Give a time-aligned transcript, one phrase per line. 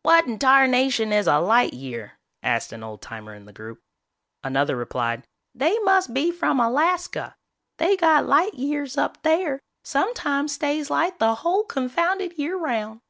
[0.00, 3.80] "What in tarnation is a light year?" asked an old timer in the group.
[4.42, 7.36] Another replied, "They must be from Alaska.
[7.76, 13.00] They got light years up there, sometimes stays light the whole confounded year 'round."